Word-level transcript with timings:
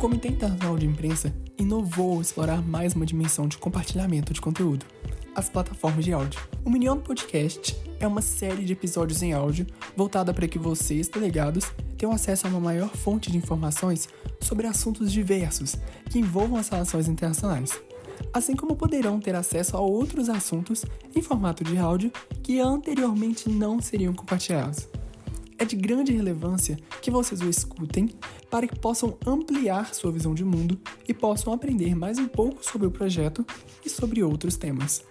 Comitê 0.00 0.28
Internacional 0.28 0.78
de 0.78 0.86
Imprensa 0.86 1.30
inovou 1.58 2.14
ao 2.14 2.22
explorar 2.22 2.66
mais 2.66 2.94
uma 2.94 3.04
dimensão 3.04 3.46
de 3.46 3.58
compartilhamento 3.58 4.32
de 4.32 4.40
conteúdo, 4.40 4.86
as 5.34 5.50
plataformas 5.50 6.02
de 6.02 6.10
áudio. 6.10 6.40
O 6.64 6.70
Minion 6.70 6.96
Podcast 6.96 7.76
é 8.00 8.06
uma 8.06 8.22
série 8.22 8.64
de 8.64 8.72
episódios 8.72 9.22
em 9.22 9.34
áudio 9.34 9.66
voltada 9.94 10.32
para 10.32 10.48
que 10.48 10.58
vocês, 10.58 11.06
delegados, 11.06 11.70
tenham 11.98 12.14
acesso 12.14 12.46
a 12.46 12.50
uma 12.50 12.58
maior 12.58 12.88
fonte 12.88 13.30
de 13.30 13.36
informações 13.36 14.08
sobre 14.40 14.66
assuntos 14.66 15.12
diversos 15.12 15.76
que 16.08 16.18
envolvam 16.18 16.58
as 16.58 16.70
relações 16.70 17.06
internacionais, 17.06 17.78
assim 18.32 18.56
como 18.56 18.76
poderão 18.76 19.20
ter 19.20 19.34
acesso 19.34 19.76
a 19.76 19.80
outros 19.80 20.30
assuntos 20.30 20.82
em 21.14 21.20
formato 21.20 21.62
de 21.62 21.76
áudio 21.76 22.10
que 22.42 22.58
anteriormente 22.58 23.50
não 23.50 23.82
seriam 23.82 24.14
compartilhados. 24.14 24.88
É 25.60 25.64
de 25.66 25.76
grande 25.76 26.10
relevância 26.10 26.78
que 27.02 27.10
vocês 27.10 27.42
o 27.42 27.50
escutem 27.50 28.08
para 28.50 28.66
que 28.66 28.74
possam 28.78 29.18
ampliar 29.26 29.94
sua 29.94 30.10
visão 30.10 30.34
de 30.34 30.42
mundo 30.42 30.80
e 31.06 31.12
possam 31.12 31.52
aprender 31.52 31.94
mais 31.94 32.18
um 32.18 32.26
pouco 32.26 32.64
sobre 32.64 32.86
o 32.86 32.90
projeto 32.90 33.44
e 33.84 33.90
sobre 33.90 34.22
outros 34.22 34.56
temas. 34.56 35.04